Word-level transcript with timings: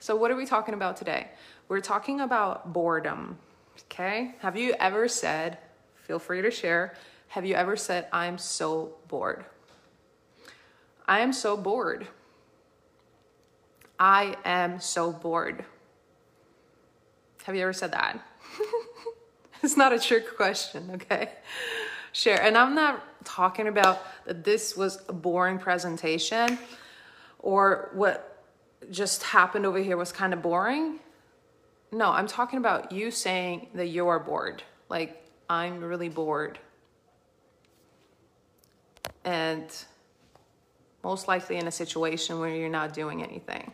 So, 0.00 0.14
what 0.14 0.30
are 0.30 0.36
we 0.36 0.46
talking 0.46 0.74
about 0.74 0.96
today? 0.96 1.28
We're 1.68 1.80
talking 1.80 2.20
about 2.20 2.72
boredom. 2.72 3.38
Okay? 3.84 4.34
Have 4.40 4.56
you 4.56 4.74
ever 4.78 5.08
said, 5.08 5.58
feel 6.06 6.18
free 6.18 6.42
to 6.42 6.50
share, 6.50 6.94
have 7.28 7.44
you 7.44 7.54
ever 7.54 7.76
said, 7.76 8.06
I'm 8.12 8.38
so 8.38 8.94
bored? 9.08 9.44
I 11.06 11.20
am 11.20 11.32
so 11.32 11.56
bored. 11.56 12.06
I 13.98 14.36
am 14.44 14.80
so 14.80 15.12
bored. 15.12 15.64
Have 17.44 17.56
you 17.56 17.62
ever 17.62 17.72
said 17.72 17.92
that? 17.92 18.20
it's 19.62 19.76
not 19.76 19.92
a 19.92 19.98
trick 19.98 20.36
question, 20.36 20.90
okay? 20.94 21.30
Share. 22.12 22.40
And 22.42 22.56
I'm 22.56 22.74
not 22.74 23.24
talking 23.24 23.68
about 23.68 24.02
that 24.26 24.44
this 24.44 24.76
was 24.76 25.02
a 25.08 25.12
boring 25.12 25.58
presentation 25.58 26.58
or 27.38 27.90
what 27.94 28.37
just 28.90 29.22
happened 29.22 29.66
over 29.66 29.78
here 29.78 29.96
was 29.96 30.12
kind 30.12 30.32
of 30.32 30.42
boring. 30.42 31.00
No, 31.90 32.10
I'm 32.10 32.26
talking 32.26 32.58
about 32.58 32.92
you 32.92 33.10
saying 33.10 33.68
that 33.74 33.86
you're 33.86 34.18
bored. 34.18 34.62
Like, 34.88 35.24
I'm 35.48 35.82
really 35.82 36.08
bored. 36.08 36.58
And 39.24 39.70
most 41.02 41.28
likely 41.28 41.56
in 41.56 41.66
a 41.66 41.70
situation 41.70 42.38
where 42.38 42.54
you're 42.54 42.68
not 42.68 42.92
doing 42.92 43.22
anything. 43.22 43.72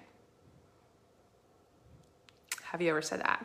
Have 2.62 2.80
you 2.82 2.90
ever 2.90 3.02
said 3.02 3.20
that? 3.20 3.44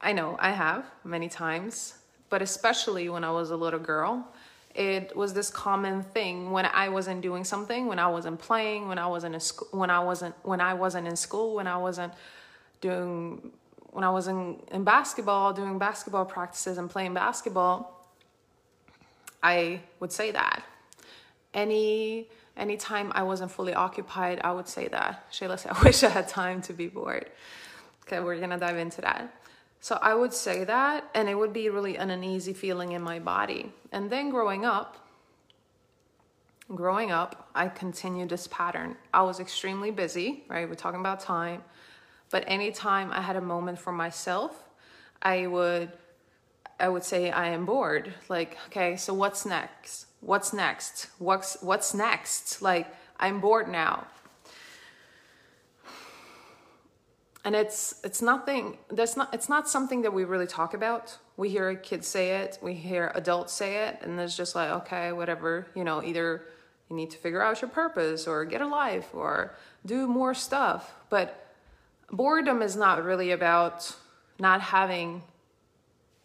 I 0.00 0.12
know 0.12 0.36
I 0.38 0.50
have 0.50 0.84
many 1.04 1.28
times, 1.28 1.94
but 2.30 2.42
especially 2.42 3.08
when 3.08 3.24
I 3.24 3.30
was 3.30 3.50
a 3.50 3.56
little 3.56 3.80
girl, 3.80 4.32
it 4.78 5.16
was 5.16 5.34
this 5.34 5.50
common 5.50 6.04
thing 6.04 6.52
when 6.52 6.64
I 6.64 6.88
wasn't 6.88 7.20
doing 7.20 7.42
something, 7.42 7.88
when 7.88 7.98
I 7.98 8.06
wasn't 8.06 8.38
playing, 8.38 8.86
when 8.86 8.96
I 8.96 9.08
wasn't 9.08 9.34
in 9.34 9.40
school, 9.40 9.68
when 9.72 9.90
I 9.90 9.98
wasn't 9.98 10.36
when 10.44 10.60
I 10.60 10.74
wasn't 10.74 11.08
in 11.08 11.16
school, 11.16 11.56
when 11.56 11.66
I 11.66 11.76
wasn't 11.78 12.12
doing 12.80 13.50
when 13.90 14.04
I 14.04 14.10
wasn't 14.10 14.68
in 14.70 14.84
basketball, 14.84 15.52
doing 15.52 15.80
basketball 15.80 16.26
practices 16.26 16.78
and 16.78 16.88
playing 16.88 17.12
basketball, 17.12 18.06
I 19.42 19.80
would 19.98 20.12
say 20.12 20.30
that. 20.30 20.62
Any 21.52 22.28
anytime 22.56 23.10
I 23.16 23.24
wasn't 23.24 23.50
fully 23.50 23.74
occupied, 23.74 24.40
I 24.44 24.52
would 24.52 24.68
say 24.68 24.86
that. 24.86 25.28
Shayla 25.32 25.58
said, 25.58 25.72
I 25.74 25.82
wish 25.82 26.04
I 26.04 26.10
had 26.10 26.28
time 26.28 26.62
to 26.62 26.72
be 26.72 26.86
bored. 26.86 27.26
Okay, 28.06 28.20
we're 28.20 28.38
gonna 28.38 28.58
dive 28.58 28.76
into 28.76 29.00
that. 29.00 29.34
So 29.80 29.98
I 30.00 30.14
would 30.14 30.32
say 30.32 30.64
that, 30.64 31.08
and 31.14 31.28
it 31.28 31.34
would 31.34 31.52
be 31.52 31.68
really 31.68 31.96
an 31.96 32.10
uneasy 32.10 32.52
feeling 32.52 32.92
in 32.92 33.02
my 33.02 33.18
body. 33.18 33.72
And 33.92 34.10
then 34.10 34.30
growing 34.30 34.64
up, 34.64 35.08
growing 36.74 37.10
up, 37.10 37.48
I 37.54 37.68
continued 37.68 38.28
this 38.28 38.48
pattern. 38.48 38.96
I 39.14 39.22
was 39.22 39.40
extremely 39.40 39.90
busy, 39.90 40.44
right? 40.48 40.68
We're 40.68 40.74
talking 40.74 41.00
about 41.00 41.20
time. 41.20 41.62
But 42.30 42.44
anytime 42.46 43.12
I 43.12 43.20
had 43.20 43.36
a 43.36 43.40
moment 43.40 43.78
for 43.78 43.92
myself, 43.92 44.64
I 45.22 45.46
would 45.46 45.92
I 46.80 46.88
would 46.88 47.02
say 47.02 47.30
I 47.30 47.48
am 47.48 47.64
bored. 47.64 48.12
Like, 48.28 48.56
okay, 48.66 48.96
so 48.96 49.12
what's 49.12 49.44
next? 49.44 50.06
What's 50.20 50.52
next? 50.52 51.08
What's 51.18 51.60
what's 51.62 51.94
next? 51.94 52.62
Like, 52.62 52.86
I'm 53.18 53.40
bored 53.40 53.68
now. 53.68 54.06
And 57.44 57.54
it's 57.54 58.00
it's 58.04 58.20
nothing 58.20 58.78
that's 58.90 59.16
not 59.16 59.32
it's 59.32 59.48
not 59.48 59.68
something 59.68 60.02
that 60.02 60.12
we 60.12 60.24
really 60.24 60.46
talk 60.46 60.74
about 60.74 61.18
we 61.36 61.48
hear 61.48 61.74
kids 61.74 62.06
say 62.06 62.42
it 62.42 62.58
we 62.62 62.74
hear 62.74 63.12
adults 63.14 63.52
say 63.52 63.86
it 63.86 63.98
and 64.02 64.18
it's 64.20 64.36
just 64.36 64.54
like 64.54 64.70
okay 64.70 65.12
whatever 65.12 65.66
you 65.74 65.84
know 65.84 66.02
either 66.02 66.44
you 66.90 66.96
need 66.96 67.10
to 67.10 67.18
figure 67.18 67.42
out 67.42 67.60
your 67.60 67.70
purpose 67.70 68.26
or 68.26 68.44
get 68.44 68.60
a 68.60 68.66
life 68.66 69.08
or 69.14 69.54
do 69.86 70.06
more 70.06 70.34
stuff 70.34 70.94
but 71.10 71.54
boredom 72.10 72.62
is 72.62 72.76
not 72.76 73.04
really 73.04 73.30
about 73.30 73.94
not 74.38 74.60
having 74.60 75.22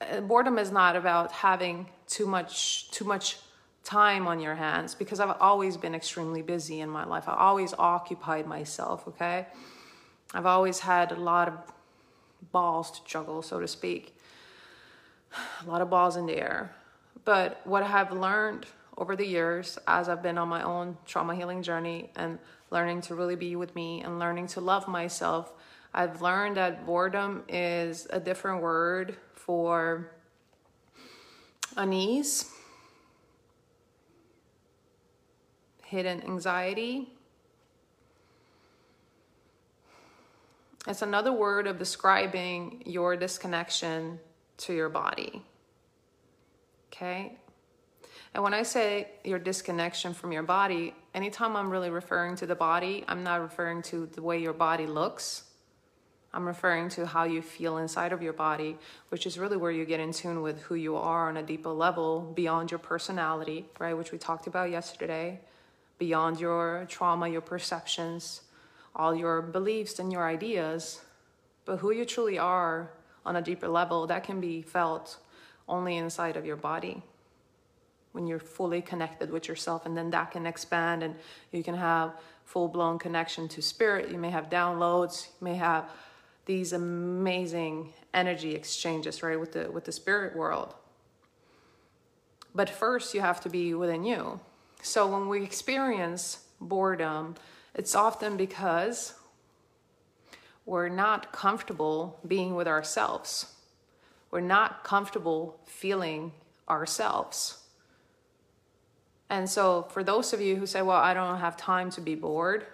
uh, 0.02 0.20
boredom 0.22 0.58
is 0.58 0.72
not 0.72 0.96
about 0.96 1.32
having 1.32 1.88
too 2.08 2.26
much 2.26 2.90
too 2.92 3.06
much 3.06 3.38
time 3.84 4.28
on 4.28 4.40
your 4.40 4.56
hands 4.56 4.96
because 4.96 5.20
I've 5.20 5.36
always 5.42 5.78
been 5.78 5.94
extremely 5.94 6.42
busy 6.42 6.80
in 6.80 6.90
my 6.90 7.06
life. 7.06 7.28
I 7.28 7.36
always 7.36 7.74
occupied 7.74 8.48
myself, 8.48 9.08
okay? 9.10 9.48
I've 10.34 10.46
always 10.46 10.80
had 10.80 11.12
a 11.12 11.16
lot 11.16 11.48
of 11.48 11.54
balls 12.52 12.92
to 12.92 13.06
juggle, 13.06 13.42
so 13.42 13.60
to 13.60 13.68
speak, 13.68 14.18
a 15.66 15.70
lot 15.70 15.82
of 15.82 15.90
balls 15.90 16.16
in 16.16 16.26
the 16.26 16.38
air. 16.38 16.74
But 17.26 17.62
what 17.66 17.84
I 17.84 17.88
have 17.88 18.12
learned 18.12 18.66
over 18.98 19.16
the 19.16 19.26
years 19.26 19.78
as 19.88 20.10
I've 20.10 20.24
been 20.24 20.38
on 20.38 20.48
my 20.48 20.64
own 20.64 20.98
trauma 21.06 21.36
healing 21.36 21.62
journey 21.62 22.10
and 22.16 22.40
learning 22.72 23.02
to 23.02 23.16
really 23.16 23.36
be 23.36 23.56
with 23.56 23.76
me 23.76 24.02
and 24.02 24.20
learning 24.20 24.48
to 24.48 24.62
love 24.62 24.88
myself, 24.88 25.54
I've 25.94 26.22
learned 26.22 26.58
that 26.58 26.86
boredom 26.86 27.44
is 27.48 28.08
a 28.10 28.20
different 28.20 28.62
word 28.62 29.18
for 29.36 30.12
unease, 31.78 32.52
hidden 35.84 36.24
anxiety, 36.24 37.14
It's 40.88 41.02
another 41.02 41.32
word 41.32 41.66
of 41.66 41.80
describing 41.80 42.84
your 42.86 43.16
disconnection 43.16 44.20
to 44.58 44.74
your 44.74 44.90
body. 44.90 45.42
Okay? 46.92 47.38
And 48.34 48.44
when 48.44 48.54
I 48.54 48.64
say 48.64 49.10
your 49.24 49.40
disconnection 49.40 50.14
from 50.14 50.32
your 50.32 50.44
body, 50.44 50.94
anytime 51.14 51.56
I'm 51.56 51.70
really 51.70 51.90
referring 51.90 52.36
to 52.38 52.46
the 52.46 52.56
body, 52.56 53.06
I'm 53.08 53.24
not 53.24 53.42
referring 53.42 53.82
to 53.84 54.08
the 54.08 54.22
way 54.22 54.40
your 54.40 54.54
body 54.54 54.86
looks. 54.86 55.44
I'm 56.34 56.46
referring 56.46 56.90
to 56.90 57.06
how 57.06 57.26
you 57.26 57.44
feel 57.44 57.78
inside 57.78 58.12
of 58.12 58.24
your 58.24 58.34
body, 58.34 58.78
which 59.10 59.28
is 59.28 59.38
really 59.38 59.56
where 59.56 59.72
you 59.72 59.86
get 59.86 60.00
in 60.00 60.12
tune 60.12 60.42
with 60.42 60.62
who 60.64 60.76
you 60.76 60.96
are 60.96 61.30
on 61.30 61.38
a 61.38 61.44
deeper 61.44 61.70
level 61.70 62.34
beyond 62.36 62.72
your 62.72 62.80
personality, 62.80 63.68
right? 63.80 63.94
Which 63.94 64.12
we 64.12 64.18
talked 64.18 64.48
about 64.48 64.72
yesterday, 64.72 65.40
beyond 66.00 66.40
your 66.40 66.88
trauma, 66.90 67.30
your 67.30 67.42
perceptions, 67.42 68.42
all 68.96 69.16
your 69.16 69.42
beliefs 69.42 70.00
and 70.00 70.12
your 70.12 70.28
ideas, 70.28 71.02
but 71.66 71.78
who 71.78 71.92
you 71.92 72.06
truly 72.06 72.38
are 72.38 72.92
on 73.26 73.36
a 73.36 73.42
deeper 73.42 73.68
level, 73.68 74.08
that 74.08 74.24
can 74.24 74.40
be 74.40 74.62
felt 74.62 75.18
only 75.68 75.98
inside 75.98 76.38
of 76.38 76.46
your 76.46 76.58
body 76.58 77.02
when 78.12 78.28
you're 78.28 78.40
fully 78.40 78.82
connected 78.82 79.32
with 79.32 79.48
yourself 79.48 79.86
and 79.86 79.98
then 79.98 80.12
that 80.12 80.32
can 80.32 80.46
expand 80.46 81.04
and 81.04 81.16
you 81.52 81.64
can 81.64 81.76
have 81.76 82.14
full-blown 82.46 83.00
connection 83.00 83.48
to 83.48 83.62
spirit. 83.62 84.12
You 84.12 84.18
may 84.18 84.30
have 84.30 84.50
downloads 84.50 85.28
you 85.40 85.46
may 85.46 85.56
have 85.56 85.90
these 86.46 86.74
amazing 86.74 87.94
energy 88.14 88.54
exchanges 88.54 89.24
right 89.24 89.40
with 89.40 89.54
the 89.54 89.72
with 89.72 89.86
the 89.86 89.92
spirit 89.92 90.36
world. 90.36 90.76
But 92.54 92.70
first 92.70 93.14
you 93.14 93.22
have 93.22 93.42
to 93.42 93.50
be 93.50 93.74
within 93.74 94.04
you. 94.04 94.40
So 94.82 95.08
when 95.08 95.28
we 95.30 95.44
experience 95.44 96.40
boredom 96.60 97.36
it's 97.76 97.96
often 97.96 98.38
because 98.38 99.14
we're 100.66 100.90
not 100.90 101.32
comfortable 101.32 102.20
being 102.26 102.56
with 102.56 102.68
ourselves. 102.68 103.54
We're 104.32 104.42
not 104.42 104.84
comfortable 104.84 105.60
feeling 105.66 106.32
ourselves. 106.70 107.60
And 109.30 109.50
so, 109.50 109.88
for 109.90 110.04
those 110.04 110.34
of 110.34 110.42
you 110.42 110.56
who 110.56 110.66
say, 110.66 110.82
Well, 110.82 110.98
I 110.98 111.14
don't 111.14 111.40
have 111.40 111.58
time 111.58 111.90
to 111.92 112.02
be 112.02 112.16
bored, 112.16 112.66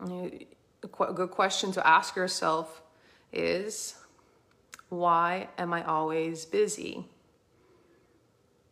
a 0.00 1.12
good 1.12 1.30
question 1.30 1.72
to 1.72 1.86
ask 1.86 2.16
yourself 2.16 2.80
is, 3.32 3.96
Why 4.88 5.48
am 5.58 5.72
I 5.72 5.84
always 5.84 6.44
busy? 6.44 7.06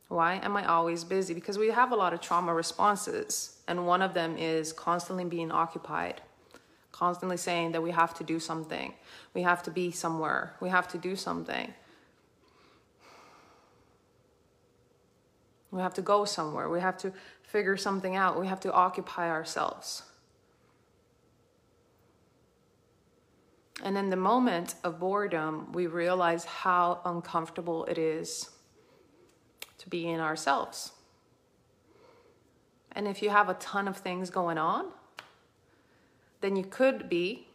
Why 0.08 0.36
am 0.36 0.56
I 0.56 0.64
always 0.64 1.04
busy? 1.04 1.34
Because 1.34 1.58
we 1.58 1.69
have 1.69 1.92
a 1.92 1.96
lot 1.96 2.14
of 2.14 2.20
trauma 2.20 2.54
responses, 2.54 3.58
and 3.69 3.86
one 3.86 4.00
of 4.00 4.14
them 4.14 4.36
is 4.38 4.72
constantly 4.72 5.24
being 5.24 5.52
occupied, 5.52 6.22
constantly 6.92 7.36
saying 7.36 7.72
that 7.72 7.83
we 7.83 7.91
have 7.91 8.15
to 8.15 8.24
do 8.24 8.41
something, 8.41 8.94
we 9.34 9.42
have 9.42 9.62
to 9.65 9.71
be 9.71 9.91
somewhere, 9.91 10.54
we 10.60 10.71
have 10.71 10.88
to 10.88 10.98
do 10.98 11.15
something. 11.15 11.74
We 15.71 15.83
have 15.83 15.92
to 15.94 16.03
go 16.03 16.24
somewhere, 16.24 16.71
we 16.71 16.80
have 16.80 16.97
to 16.98 17.12
figure 17.42 17.77
something 17.77 18.16
out, 18.16 18.41
we 18.41 18.47
have 18.47 18.60
to 18.60 18.72
occupy 18.72 19.28
ourselves. 19.28 20.03
And 23.83 23.98
in 23.98 24.09
the 24.09 24.16
moment 24.16 24.74
of 24.83 24.98
boredom, 24.98 25.71
we 25.72 25.86
realize 25.86 26.47
how 26.47 27.03
uncomfortable 27.04 27.84
it 27.84 27.98
is 27.98 28.48
to 29.78 29.89
be 29.89 30.09
in 30.09 30.21
ourselves. 30.21 30.92
And 32.92 33.07
if 33.07 33.22
you 33.22 33.30
have 33.30 33.48
a 33.48 33.54
ton 33.54 33.86
of 33.86 33.97
things 33.97 34.30
going 34.30 34.59
on, 34.59 34.86
then 36.41 36.57
you 36.57 36.65
could 36.65 37.09
be 37.09 37.47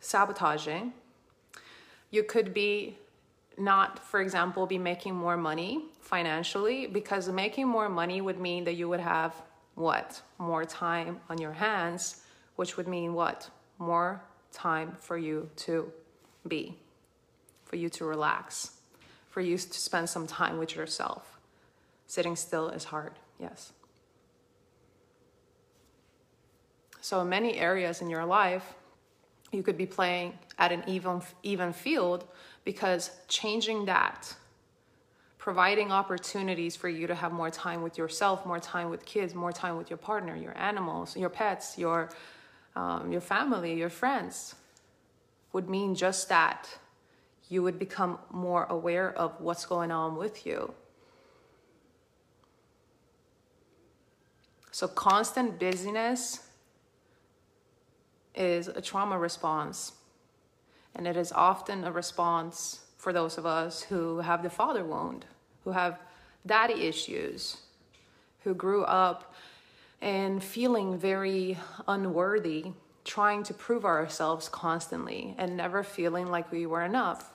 sabotaging. 0.00 0.92
You 2.10 2.24
could 2.24 2.52
be 2.52 2.98
not, 3.58 3.98
for 3.98 4.20
example, 4.20 4.66
be 4.66 4.78
making 4.78 5.14
more 5.14 5.36
money 5.36 5.84
financially 6.00 6.86
because 6.86 7.28
making 7.28 7.68
more 7.68 7.88
money 7.88 8.20
would 8.20 8.40
mean 8.40 8.64
that 8.64 8.74
you 8.74 8.88
would 8.88 9.00
have 9.00 9.34
what? 9.74 10.20
More 10.38 10.64
time 10.64 11.20
on 11.30 11.38
your 11.38 11.52
hands, 11.52 12.22
which 12.56 12.76
would 12.76 12.88
mean 12.88 13.14
what? 13.14 13.48
More 13.78 14.22
time 14.52 14.96
for 14.98 15.16
you 15.16 15.48
to 15.56 15.90
be, 16.46 16.76
for 17.64 17.76
you 17.76 17.88
to 17.90 18.04
relax, 18.04 18.72
for 19.32 19.40
you 19.40 19.56
to 19.56 19.80
spend 19.80 20.08
some 20.08 20.26
time 20.26 20.58
with 20.58 20.76
yourself. 20.76 21.40
Sitting 22.06 22.36
still 22.36 22.68
is 22.68 22.84
hard, 22.84 23.14
yes. 23.40 23.72
So, 27.00 27.20
in 27.22 27.30
many 27.30 27.56
areas 27.56 28.02
in 28.02 28.10
your 28.10 28.26
life, 28.26 28.74
you 29.50 29.62
could 29.62 29.78
be 29.78 29.86
playing 29.86 30.38
at 30.58 30.70
an 30.70 30.84
even, 30.86 31.22
even 31.42 31.72
field 31.72 32.26
because 32.64 33.10
changing 33.26 33.86
that, 33.86 34.34
providing 35.38 35.90
opportunities 35.90 36.76
for 36.76 36.90
you 36.90 37.06
to 37.06 37.14
have 37.14 37.32
more 37.32 37.50
time 37.50 37.82
with 37.82 37.96
yourself, 37.96 38.44
more 38.44 38.60
time 38.60 38.90
with 38.90 39.04
kids, 39.06 39.34
more 39.34 39.50
time 39.50 39.78
with 39.78 39.88
your 39.88 39.96
partner, 39.96 40.36
your 40.36 40.56
animals, 40.56 41.16
your 41.16 41.30
pets, 41.30 41.78
your, 41.78 42.10
um, 42.76 43.10
your 43.10 43.22
family, 43.22 43.74
your 43.74 43.90
friends, 43.90 44.54
would 45.54 45.70
mean 45.70 45.94
just 45.94 46.28
that. 46.28 46.68
You 47.52 47.62
would 47.64 47.78
become 47.78 48.18
more 48.30 48.64
aware 48.70 49.12
of 49.12 49.38
what's 49.38 49.66
going 49.66 49.90
on 49.90 50.16
with 50.16 50.46
you. 50.46 50.72
So, 54.70 54.88
constant 54.88 55.58
busyness 55.58 56.48
is 58.34 58.68
a 58.68 58.80
trauma 58.80 59.18
response. 59.18 59.92
And 60.94 61.06
it 61.06 61.14
is 61.14 61.30
often 61.30 61.84
a 61.84 61.92
response 61.92 62.86
for 62.96 63.12
those 63.12 63.36
of 63.36 63.44
us 63.44 63.82
who 63.82 64.20
have 64.20 64.42
the 64.42 64.48
father 64.48 64.82
wound, 64.82 65.26
who 65.64 65.72
have 65.72 65.98
daddy 66.46 66.86
issues, 66.88 67.58
who 68.44 68.54
grew 68.54 68.84
up 68.84 69.34
and 70.00 70.42
feeling 70.42 70.96
very 70.96 71.58
unworthy, 71.86 72.72
trying 73.04 73.42
to 73.42 73.52
prove 73.52 73.84
ourselves 73.84 74.48
constantly 74.48 75.34
and 75.36 75.54
never 75.54 75.82
feeling 75.82 76.30
like 76.30 76.50
we 76.50 76.64
were 76.64 76.82
enough. 76.82 77.28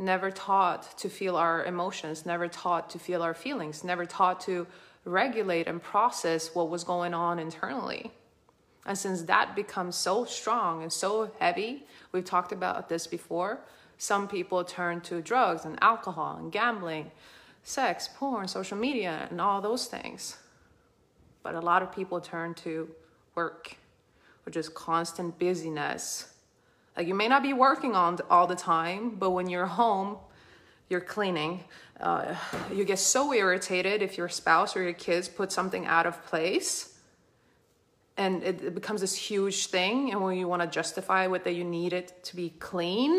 Never 0.00 0.30
taught 0.30 0.96
to 1.00 1.10
feel 1.10 1.36
our 1.36 1.62
emotions, 1.62 2.24
never 2.24 2.48
taught 2.48 2.88
to 2.88 2.98
feel 2.98 3.22
our 3.22 3.34
feelings, 3.34 3.84
never 3.84 4.06
taught 4.06 4.40
to 4.40 4.66
regulate 5.04 5.66
and 5.66 5.82
process 5.82 6.54
what 6.54 6.70
was 6.70 6.84
going 6.84 7.12
on 7.12 7.38
internally. 7.38 8.10
And 8.86 8.96
since 8.96 9.24
that 9.24 9.54
becomes 9.54 9.96
so 9.96 10.24
strong 10.24 10.82
and 10.82 10.90
so 10.90 11.30
heavy, 11.38 11.84
we've 12.12 12.24
talked 12.24 12.50
about 12.50 12.88
this 12.88 13.06
before, 13.06 13.60
some 13.98 14.26
people 14.26 14.64
turn 14.64 15.02
to 15.02 15.20
drugs 15.20 15.66
and 15.66 15.78
alcohol 15.82 16.38
and 16.38 16.50
gambling, 16.50 17.10
sex, 17.62 18.08
porn, 18.16 18.48
social 18.48 18.78
media, 18.78 19.28
and 19.30 19.38
all 19.38 19.60
those 19.60 19.84
things. 19.84 20.38
But 21.42 21.54
a 21.54 21.60
lot 21.60 21.82
of 21.82 21.92
people 21.92 22.22
turn 22.22 22.54
to 22.54 22.88
work, 23.34 23.76
which 24.46 24.56
is 24.56 24.70
constant 24.70 25.38
busyness. 25.38 26.29
Like 27.00 27.08
you 27.08 27.14
may 27.14 27.28
not 27.28 27.42
be 27.42 27.54
working 27.54 27.96
on 27.96 28.18
all 28.28 28.46
the 28.46 28.54
time, 28.54 29.16
but 29.18 29.30
when 29.30 29.48
you're 29.48 29.64
home, 29.64 30.18
you're 30.90 31.00
cleaning. 31.00 31.64
Uh, 31.98 32.34
you 32.70 32.84
get 32.84 32.98
so 32.98 33.32
irritated 33.32 34.02
if 34.02 34.18
your 34.18 34.28
spouse 34.28 34.76
or 34.76 34.82
your 34.82 34.92
kids 34.92 35.26
put 35.26 35.50
something 35.50 35.86
out 35.86 36.04
of 36.04 36.22
place 36.26 36.98
and 38.18 38.42
it, 38.42 38.62
it 38.62 38.74
becomes 38.74 39.00
this 39.00 39.16
huge 39.16 39.68
thing 39.68 40.10
and 40.10 40.22
when 40.22 40.36
you 40.36 40.46
want 40.46 40.60
to 40.60 40.68
justify 40.68 41.26
what 41.26 41.42
that 41.44 41.54
you 41.54 41.64
need 41.64 41.94
it 41.94 42.22
to 42.22 42.36
be 42.36 42.50
clean 42.58 43.18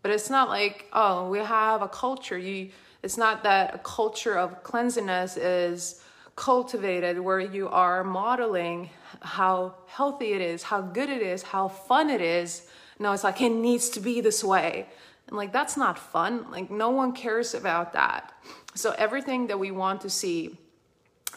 but 0.00 0.10
it's 0.10 0.30
not 0.30 0.48
like 0.48 0.88
oh 0.94 1.28
we 1.28 1.40
have 1.40 1.82
a 1.82 1.88
culture 1.88 2.38
you 2.38 2.70
it's 3.02 3.18
not 3.18 3.42
that 3.42 3.74
a 3.74 3.78
culture 3.78 4.38
of 4.38 4.62
cleanliness 4.62 5.36
is 5.36 6.02
cultivated 6.36 7.18
where 7.18 7.40
you 7.40 7.68
are 7.68 8.02
modeling 8.02 8.90
how 9.20 9.74
healthy 9.86 10.32
it 10.32 10.40
is 10.40 10.64
how 10.64 10.80
good 10.80 11.08
it 11.08 11.22
is 11.22 11.42
how 11.42 11.68
fun 11.68 12.10
it 12.10 12.20
is 12.20 12.66
no 12.98 13.12
it's 13.12 13.24
like 13.24 13.40
it 13.40 13.50
needs 13.50 13.88
to 13.88 14.00
be 14.00 14.20
this 14.20 14.42
way 14.42 14.86
and 15.28 15.36
like 15.36 15.52
that's 15.52 15.76
not 15.76 15.98
fun 15.98 16.50
like 16.50 16.70
no 16.70 16.90
one 16.90 17.12
cares 17.12 17.54
about 17.54 17.92
that 17.92 18.32
so 18.74 18.92
everything 18.98 19.46
that 19.46 19.58
we 19.58 19.70
want 19.70 20.00
to 20.00 20.10
see 20.10 20.58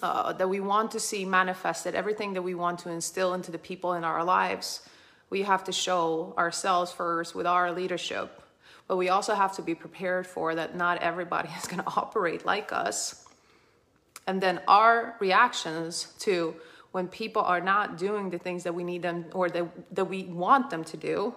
uh, 0.01 0.33
that 0.33 0.47
we 0.47 0.59
want 0.59 0.91
to 0.91 0.99
see 0.99 1.25
manifested, 1.25 1.95
everything 1.95 2.33
that 2.33 2.41
we 2.41 2.55
want 2.55 2.79
to 2.79 2.89
instill 2.89 3.33
into 3.33 3.51
the 3.51 3.57
people 3.57 3.93
in 3.93 4.03
our 4.03 4.23
lives, 4.23 4.87
we 5.29 5.41
have 5.41 5.63
to 5.63 5.71
show 5.71 6.33
ourselves 6.37 6.91
first 6.91 7.35
with 7.35 7.47
our 7.47 7.71
leadership. 7.71 8.41
But 8.87 8.97
we 8.97 9.09
also 9.09 9.33
have 9.33 9.55
to 9.55 9.61
be 9.61 9.75
prepared 9.75 10.25
for 10.25 10.55
that 10.55 10.75
not 10.75 11.01
everybody 11.01 11.49
is 11.57 11.65
going 11.65 11.83
to 11.83 11.89
operate 11.89 12.45
like 12.45 12.71
us. 12.71 13.26
And 14.27 14.41
then 14.41 14.61
our 14.67 15.15
reactions 15.19 16.13
to 16.19 16.55
when 16.91 17.07
people 17.07 17.41
are 17.41 17.61
not 17.61 17.97
doing 17.97 18.29
the 18.29 18.37
things 18.37 18.63
that 18.63 18.75
we 18.75 18.83
need 18.83 19.01
them 19.01 19.25
or 19.33 19.49
that, 19.49 19.95
that 19.95 20.05
we 20.05 20.25
want 20.25 20.69
them 20.69 20.83
to 20.83 20.97
do 20.97 21.33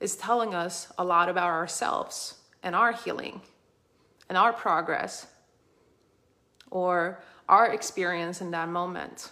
is 0.00 0.16
telling 0.16 0.54
us 0.54 0.92
a 0.98 1.04
lot 1.04 1.28
about 1.28 1.50
ourselves 1.50 2.38
and 2.62 2.74
our 2.74 2.92
healing 2.92 3.40
and 4.28 4.36
our 4.38 4.52
progress. 4.52 5.26
Or 6.70 7.22
our 7.48 7.70
experience 7.70 8.40
in 8.40 8.50
that 8.52 8.68
moment. 8.68 9.30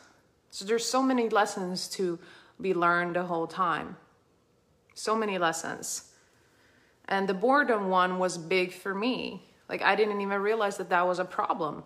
So 0.51 0.67
there's 0.67 0.85
so 0.85 1.03
many 1.03 1.31
lessons 1.31 1.89
to 1.91 2.19
be 2.61 2.75
learned 2.75 3.17
the 3.17 3.23
whole 3.23 3.47
time. 3.47 3.97
So 4.95 5.17
many 5.17 5.39
lessons. 5.39 6.13
And 7.09 7.27
the 7.27 7.35
boredom 7.35 7.89
one 7.89 8.19
was 8.19 8.37
big 8.37 8.75
for 8.75 8.95
me. 8.95 9.49
Like 9.71 9.81
I 9.81 9.97
didn't 9.97 10.21
even 10.21 10.43
realize 10.43 10.77
that 10.77 10.91
that 10.91 11.07
was 11.07 11.19
a 11.19 11.25
problem. 11.25 11.83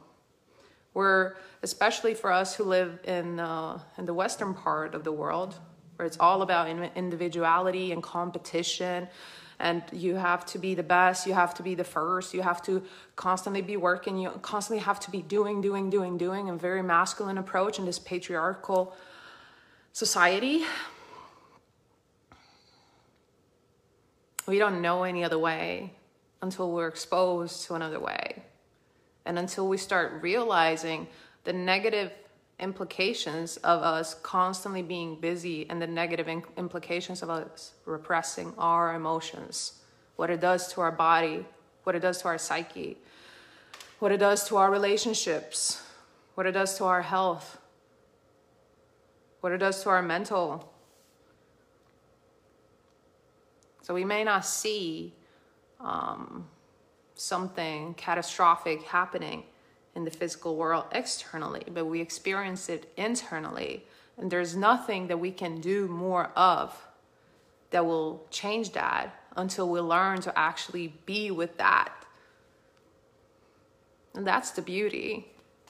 Where, 0.95 1.37
especially 1.63 2.15
for 2.15 2.33
us 2.33 2.57
who 2.57 2.65
live 2.65 2.99
in 3.05 3.39
uh, 3.39 3.81
in 3.99 4.07
the 4.07 4.15
western 4.15 4.55
part 4.55 4.95
of 4.95 5.05
the 5.05 5.13
world, 5.13 5.55
where 5.97 6.07
it's 6.07 6.19
all 6.19 6.43
about 6.43 6.69
individuality 6.97 7.93
and 7.93 8.03
competition 8.03 9.09
and 9.61 9.85
you 9.93 10.17
have 10.17 10.45
to 10.45 10.59
be 10.59 10.75
the 10.75 10.83
best 10.83 11.29
you 11.29 11.33
have 11.33 11.55
to 11.55 11.63
be 11.63 11.77
the 11.77 11.85
first 11.85 12.35
you 12.35 12.43
have 12.43 12.61
to 12.61 12.83
constantly 13.15 13.63
be 13.63 13.77
working 13.77 14.19
you 14.19 14.29
constantly 14.43 14.83
have 14.83 14.99
to 14.99 15.13
be 15.13 15.23
doing 15.23 15.61
doing 15.61 15.89
doing 15.91 16.19
doing 16.19 16.49
a 16.49 16.57
very 16.57 16.83
masculine 16.83 17.39
approach 17.39 17.79
in 17.79 17.85
this 17.85 18.01
patriarchal 18.01 18.93
society. 19.95 20.65
We 24.47 24.59
don't 24.59 24.83
know 24.83 25.05
any 25.05 25.25
other 25.25 25.39
way 25.39 25.95
until 26.43 26.73
we're 26.73 26.89
exposed 26.89 27.65
to 27.67 27.75
another 27.75 28.01
way 28.01 28.44
and 29.27 29.39
until 29.39 29.69
we 29.69 29.77
start 29.77 30.23
realizing 30.23 31.07
the 31.45 31.53
negative 31.53 32.13
implications 32.61 33.57
of 33.59 33.83
us 33.83 34.15
constantly 34.23 34.83
being 34.83 35.17
busy 35.17 35.69
and 35.69 35.81
the 35.81 35.87
negative 35.87 36.29
implications 36.57 37.23
of 37.23 37.31
us 37.31 37.73
repressing 37.85 38.53
our 38.59 38.95
emotions, 38.95 39.81
what 40.17 40.31
it 40.31 40.41
does 40.41 40.73
to 40.73 40.81
our 40.81 40.93
body, 40.93 41.45
what 41.83 41.95
it 41.95 42.01
does 42.01 42.21
to 42.23 42.29
our 42.29 42.39
psyche, 42.39 42.97
what 43.99 44.13
it 44.13 44.19
does 44.19 44.47
to 44.49 44.57
our 44.57 44.71
relationships, 44.71 45.83
what 46.35 46.47
it 46.47 46.53
does 46.53 46.77
to 46.79 46.85
our 46.85 47.03
health, 47.03 47.59
what 49.41 49.53
it 49.53 49.59
does 49.59 49.83
to 49.83 49.89
our 49.89 50.03
mental. 50.03 50.73
So 53.83 53.93
we 53.95 54.05
may 54.05 54.25
not 54.25 54.47
see 54.47 55.13
um, 55.81 56.47
something 57.15 57.95
catastrophic 57.95 58.83
happening 58.83 59.45
in 59.95 60.05
the 60.05 60.11
physical 60.11 60.57
world 60.57 60.85
externally, 60.93 61.63
but 61.73 61.87
we 61.87 62.01
experience 62.01 62.69
it 62.69 62.93
internally. 62.97 63.85
And 64.17 64.31
there's 64.31 64.57
nothing 64.57 65.07
that 65.09 65.19
we 65.19 65.31
can 65.31 65.61
do 65.61 65.87
more 65.87 66.31
of 66.37 66.77
that 67.71 67.87
will 67.87 68.25
change 68.31 68.73
that 68.73 69.15
until 69.37 69.69
we 69.69 69.81
learn 69.81 70.21
to 70.21 70.39
actually 70.39 70.95
be 71.07 71.31
with 71.31 71.57
that. 71.59 71.93
And 74.15 74.27
that's 74.27 74.53
the 74.53 74.63
beauty, 74.63 75.29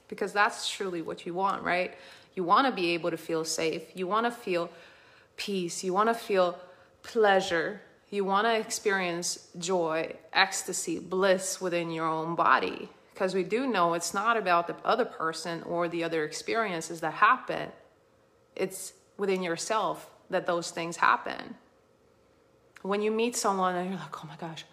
because 0.08 0.32
that's 0.32 0.68
truly 0.68 1.00
what 1.00 1.24
you 1.24 1.32
want, 1.32 1.62
right? 1.62 1.94
You 2.34 2.44
want 2.44 2.66
to 2.66 2.72
be 2.72 2.90
able 2.90 3.10
to 3.10 3.16
feel 3.16 3.44
safe. 3.44 3.82
You 3.94 4.06
want 4.06 4.26
to 4.26 4.30
feel 4.30 4.70
peace. 5.36 5.82
You 5.82 5.94
want 5.94 6.10
to 6.10 6.14
feel 6.14 6.58
pleasure. 7.02 7.80
You 8.14 8.24
want 8.24 8.46
to 8.46 8.54
experience 8.54 9.48
joy, 9.58 10.14
ecstasy, 10.32 11.00
bliss 11.00 11.60
within 11.60 11.90
your 11.90 12.06
own 12.06 12.36
body 12.36 12.88
because 13.12 13.34
we 13.34 13.42
do 13.42 13.66
know 13.66 13.94
it's 13.94 14.14
not 14.14 14.36
about 14.36 14.68
the 14.68 14.76
other 14.84 15.04
person 15.04 15.64
or 15.64 15.88
the 15.88 16.04
other 16.04 16.22
experiences 16.22 17.00
that 17.00 17.14
happen. 17.14 17.72
It's 18.54 18.92
within 19.16 19.42
yourself 19.42 20.08
that 20.30 20.46
those 20.46 20.70
things 20.70 20.98
happen. 20.98 21.56
When 22.82 23.02
you 23.02 23.10
meet 23.10 23.34
someone 23.34 23.74
and 23.74 23.90
you're 23.90 23.98
like, 23.98 24.24
oh 24.24 24.28
my 24.28 24.36
gosh, 24.36 24.64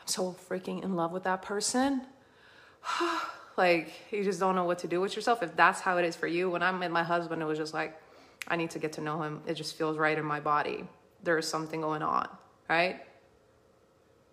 I'm 0.00 0.06
so 0.06 0.36
freaking 0.48 0.84
in 0.84 0.94
love 0.94 1.10
with 1.10 1.24
that 1.24 1.42
person. 1.42 2.02
like, 3.56 3.90
you 4.12 4.22
just 4.22 4.38
don't 4.38 4.54
know 4.54 4.66
what 4.66 4.78
to 4.78 4.86
do 4.86 5.00
with 5.00 5.16
yourself. 5.16 5.42
If 5.42 5.56
that's 5.56 5.80
how 5.80 5.98
it 5.98 6.04
is 6.04 6.14
for 6.14 6.28
you, 6.28 6.48
when 6.48 6.62
I 6.62 6.70
met 6.70 6.92
my 6.92 7.02
husband, 7.02 7.42
it 7.42 7.46
was 7.46 7.58
just 7.58 7.74
like, 7.74 8.00
I 8.46 8.54
need 8.54 8.70
to 8.70 8.78
get 8.78 8.92
to 8.92 9.00
know 9.00 9.20
him. 9.20 9.40
It 9.48 9.54
just 9.54 9.76
feels 9.76 9.98
right 9.98 10.16
in 10.16 10.24
my 10.24 10.38
body. 10.38 10.84
There 11.24 11.36
is 11.38 11.48
something 11.48 11.80
going 11.80 12.02
on, 12.02 12.28
right? 12.68 13.00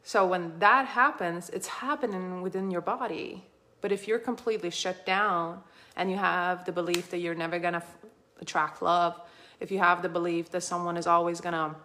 So 0.04 0.26
when 0.26 0.58
that 0.60 0.88
happens, 0.88 1.50
it's 1.50 1.68
happening 1.68 2.42
within 2.42 2.72
your 2.72 2.82
body. 2.82 3.46
But 3.82 3.92
if 3.92 4.08
you're 4.08 4.20
completely 4.20 4.70
shut 4.70 5.06
down 5.06 5.62
and 5.96 6.10
you 6.10 6.18
have 6.18 6.66
the 6.66 6.72
belief 6.72 7.10
that 7.12 7.20
you're 7.20 7.36
never 7.36 7.60
going 7.60 7.74
to 7.74 7.80
f- 7.80 7.98
attract 8.40 8.82
love, 8.82 9.20
if 9.60 9.72
you 9.72 9.80
have 9.80 10.02
the 10.02 10.10
belief 10.10 10.50
that 10.52 10.62
someone 10.62 10.98
is 10.98 11.08
always 11.08 11.42
going 11.42 11.54
to 11.54 11.76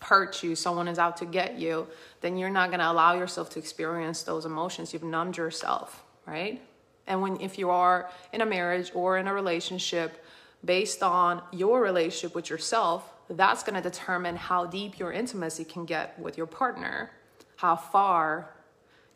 hurt 0.00 0.42
you, 0.42 0.54
someone 0.54 0.88
is 0.88 0.98
out 0.98 1.16
to 1.18 1.24
get 1.24 1.58
you, 1.58 1.86
then 2.20 2.36
you're 2.36 2.50
not 2.50 2.70
going 2.70 2.80
to 2.80 2.90
allow 2.90 3.14
yourself 3.14 3.50
to 3.50 3.58
experience 3.58 4.22
those 4.22 4.44
emotions. 4.44 4.92
You've 4.92 5.02
numbed 5.02 5.36
yourself, 5.36 6.04
right? 6.26 6.60
And 7.06 7.22
when 7.22 7.40
if 7.40 7.58
you 7.58 7.70
are 7.70 8.10
in 8.32 8.40
a 8.40 8.46
marriage 8.46 8.90
or 8.94 9.18
in 9.18 9.26
a 9.26 9.34
relationship 9.34 10.24
based 10.64 11.02
on 11.02 11.42
your 11.52 11.80
relationship 11.80 12.34
with 12.34 12.50
yourself, 12.50 13.12
that's 13.28 13.62
going 13.62 13.74
to 13.74 13.88
determine 13.88 14.36
how 14.36 14.66
deep 14.66 14.98
your 14.98 15.12
intimacy 15.12 15.64
can 15.64 15.84
get 15.84 16.18
with 16.18 16.36
your 16.36 16.46
partner, 16.46 17.10
how 17.56 17.76
far 17.76 18.54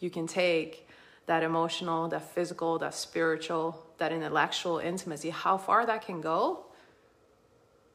you 0.00 0.10
can 0.10 0.26
take 0.26 0.88
that 1.26 1.42
emotional, 1.42 2.08
that 2.08 2.34
physical, 2.34 2.78
that 2.78 2.94
spiritual, 2.94 3.86
that 3.98 4.12
intellectual 4.12 4.78
intimacy, 4.78 5.30
how 5.30 5.56
far 5.56 5.86
that 5.86 6.04
can 6.04 6.20
go 6.20 6.64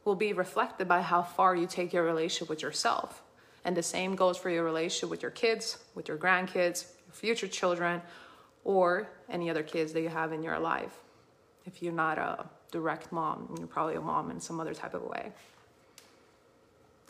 will 0.06 0.16
be 0.16 0.32
reflected 0.32 0.88
by 0.88 1.02
how 1.02 1.22
far 1.22 1.56
you 1.56 1.68
take 1.68 1.92
your 1.92 2.04
relationship 2.04 2.48
with 2.48 2.62
yourself. 2.62 3.24
And 3.66 3.76
the 3.76 3.84
same 3.84 4.16
goes 4.16 4.38
for 4.38 4.50
your 4.50 4.64
relationship 4.64 5.10
with 5.10 5.22
your 5.24 5.32
kids, 5.32 5.80
with 5.96 6.08
your 6.08 6.18
grandkids, 6.18 6.86
your 7.08 7.14
future 7.14 7.48
children, 7.48 8.02
or 8.64 9.10
any 9.30 9.50
other 9.50 9.64
kids 9.64 9.92
that 9.94 10.02
you 10.02 10.10
have 10.10 10.32
in 10.32 10.44
your 10.44 10.60
life. 10.60 11.00
If 11.66 11.82
you're 11.82 11.92
not 11.92 12.20
a 12.20 12.46
direct 12.72 13.12
mom, 13.12 13.56
you're 13.58 13.68
probably 13.68 13.96
a 13.96 14.02
mom 14.02 14.30
in 14.30 14.40
some 14.40 14.60
other 14.60 14.74
type 14.74 14.94
of 14.94 15.02
way. 15.02 15.32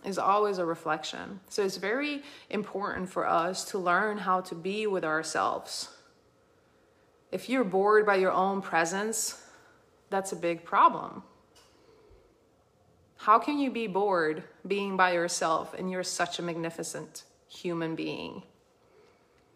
Is 0.06 0.18
always 0.20 0.60
a 0.60 0.66
reflection. 0.66 1.40
So 1.50 1.64
it's 1.64 1.78
very 1.78 2.22
important 2.50 3.10
for 3.10 3.28
us 3.28 3.66
to 3.72 3.80
learn 3.80 4.20
how 4.20 4.42
to 4.42 4.56
be 4.56 4.86
with 4.86 5.04
ourselves. 5.04 5.90
If 7.32 7.50
you're 7.50 7.64
bored 7.64 8.06
by 8.06 8.16
your 8.16 8.32
own 8.32 8.62
presence, 8.62 9.42
that's 10.12 10.32
a 10.32 10.36
big 10.36 10.64
problem 10.64 11.24
how 13.26 13.40
can 13.40 13.58
you 13.58 13.72
be 13.72 13.88
bored 13.88 14.44
being 14.68 14.96
by 14.96 15.14
yourself 15.14 15.74
and 15.74 15.90
you're 15.90 16.04
such 16.04 16.38
a 16.38 16.44
magnificent 16.44 17.24
human 17.48 17.96
being? 17.96 18.44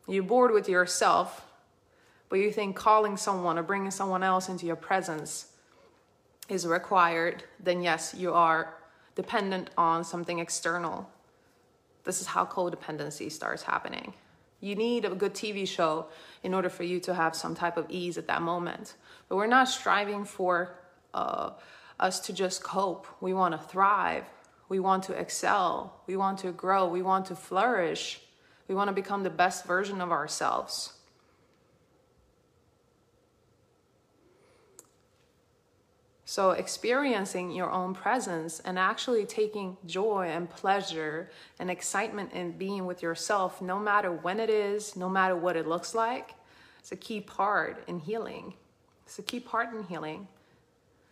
You're 0.08 0.24
bored 0.24 0.52
with 0.52 0.68
yourself, 0.68 1.46
but 2.30 2.38
you 2.38 2.52
think 2.52 2.76
calling 2.76 3.16
someone 3.16 3.60
or 3.60 3.62
bringing 3.62 3.92
someone 3.92 4.24
else 4.24 4.50
into 4.50 4.66
your 4.66 4.76
presence 4.76 5.52
is 6.48 6.66
required, 6.66 7.44
then 7.60 7.84
yes, 7.84 8.16
you 8.18 8.34
are 8.34 8.74
dependent 9.20 9.70
on 9.78 10.02
something 10.02 10.40
external. 10.40 11.06
This 12.06 12.22
is 12.22 12.28
how 12.28 12.46
codependency 12.46 13.30
starts 13.30 13.64
happening. 13.64 14.14
You 14.62 14.76
need 14.76 15.04
a 15.04 15.10
good 15.10 15.34
TV 15.34 15.68
show 15.68 16.06
in 16.42 16.54
order 16.54 16.70
for 16.70 16.84
you 16.84 17.02
to 17.02 17.14
have 17.14 17.36
some 17.36 17.54
type 17.54 17.76
of 17.76 17.86
ease 17.90 18.18
at 18.18 18.28
that 18.28 18.42
moment. 18.42 18.96
But 19.28 19.36
we're 19.36 19.48
not 19.48 19.68
striving 19.68 20.24
for 20.24 20.74
uh, 21.14 21.50
us 22.00 22.22
to 22.22 22.32
just 22.32 22.64
cope. 22.64 23.08
We 23.20 23.34
want 23.34 23.52
to 23.56 23.68
thrive. 23.68 24.24
We 24.70 24.80
want 24.80 25.04
to 25.04 25.14
excel. 25.14 26.02
We 26.08 26.16
want 26.16 26.40
to 26.40 26.54
grow. 26.54 26.88
We 26.88 27.02
want 27.02 27.26
to 27.26 27.36
flourish. 27.36 28.22
We 28.70 28.76
want 28.76 28.88
to 28.88 28.94
become 28.94 29.24
the 29.24 29.30
best 29.30 29.66
version 29.66 30.00
of 30.00 30.14
ourselves. 30.14 30.94
So, 36.30 36.52
experiencing 36.52 37.50
your 37.50 37.72
own 37.72 37.96
presence 37.96 38.60
and 38.60 38.78
actually 38.78 39.26
taking 39.26 39.78
joy 39.88 40.28
and 40.32 40.48
pleasure 40.48 41.32
and 41.58 41.72
excitement 41.72 42.34
in 42.34 42.52
being 42.52 42.86
with 42.86 43.02
yourself, 43.02 43.64
no 43.64 43.80
matter 43.80 44.12
when 44.12 44.40
it 44.40 44.52
is, 44.52 44.96
no 44.96 45.10
matter 45.10 45.36
what 45.36 45.58
it 45.58 45.68
looks 45.68 45.96
like, 45.96 46.36
it's 46.78 46.92
a 46.92 46.96
key 46.96 47.20
part 47.20 47.84
in 47.88 47.98
healing. 47.98 48.54
It's 49.08 49.18
a 49.18 49.24
key 49.24 49.40
part 49.40 49.74
in 49.74 49.82
healing. 49.86 50.28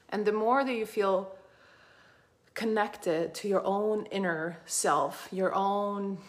And 0.10 0.24
the 0.24 0.32
more 0.32 0.64
that 0.64 0.76
you 0.76 0.86
feel 0.86 1.36
connected 2.54 3.34
to 3.34 3.48
your 3.48 3.66
own 3.66 4.06
inner 4.12 4.60
self, 4.68 5.30
your 5.32 5.52
own 5.56 6.20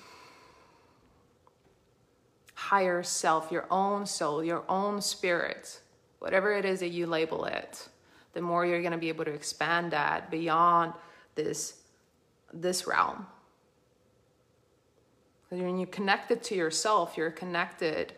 higher 2.55 3.03
self, 3.03 3.53
your 3.53 3.67
own 3.71 4.07
soul, 4.07 4.43
your 4.43 4.65
own 4.67 5.03
spirit, 5.03 5.79
whatever 6.21 6.55
it 6.55 6.65
is 6.65 6.81
that 6.81 6.89
you 6.89 7.07
label 7.07 7.45
it, 7.45 7.87
the 8.33 8.41
more 8.41 8.67
you're 8.67 8.81
going 8.81 8.93
to 8.93 8.99
be 8.99 9.09
able 9.09 9.25
to 9.25 9.33
expand 9.33 9.93
that 9.93 10.31
beyond 10.31 10.93
this 11.35 11.75
this 12.53 12.87
realm. 12.87 13.27
When 15.51 15.79
you're 15.79 15.87
connected 15.87 16.43
to 16.45 16.55
yourself, 16.55 17.17
you're 17.17 17.31
connected 17.31 18.13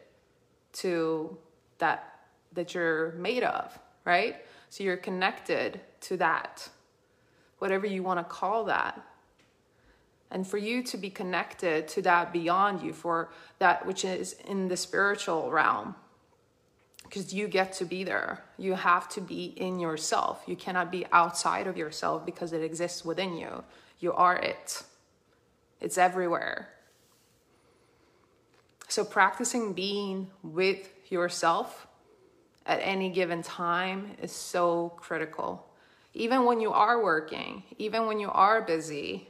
to 0.75 1.37
that 1.79 2.21
that 2.53 2.75
you're 2.75 3.13
made 3.13 3.45
of, 3.45 3.79
right? 4.05 4.37
So 4.69 4.85
you're 4.85 4.97
connected 4.97 5.81
to 6.03 6.17
that, 6.17 6.69
whatever 7.59 7.87
you 7.87 8.03
want 8.03 8.19
to 8.19 8.25
call 8.25 8.65
that. 8.65 9.01
And 10.33 10.47
for 10.47 10.59
you 10.59 10.83
to 10.85 10.97
be 10.97 11.11
connected 11.11 11.89
to 11.89 12.03
that 12.03 12.33
beyond 12.33 12.83
you, 12.83 12.93
for 12.93 13.31
that 13.59 13.85
which 13.85 14.05
is 14.05 14.35
in 14.47 14.69
the 14.69 14.77
spiritual 14.77 15.51
realm, 15.51 15.97
because 17.11 17.35
you 17.35 17.49
get 17.49 17.73
to 17.73 17.85
be 17.85 18.05
there. 18.05 18.45
You 18.57 18.75
have 18.75 19.09
to 19.11 19.21
be 19.21 19.47
in 19.57 19.81
yourself. 19.81 20.45
You 20.47 20.55
cannot 20.55 20.93
be 20.93 21.07
outside 21.11 21.67
of 21.67 21.77
yourself 21.77 22.25
because 22.25 22.53
it 22.53 22.63
exists 22.63 23.05
within 23.05 23.37
you. 23.37 23.65
You 23.99 24.13
are 24.13 24.37
it, 24.37 24.85
it's 25.81 25.99
everywhere. 25.99 26.69
So, 28.87 29.05
practicing 29.05 29.73
being 29.73 30.31
with 30.45 30.89
yourself 31.09 31.89
at 32.65 32.79
any 32.81 33.11
given 33.11 33.43
time 33.43 34.17
is 34.23 34.31
so 34.31 34.93
critical. 34.97 35.67
Even 36.15 36.45
when 36.45 36.61
you 36.61 36.73
are 36.73 37.03
working, 37.03 37.65
even 37.79 38.07
when 38.07 38.21
you 38.21 38.31
are 38.31 38.63
busy, 38.63 39.29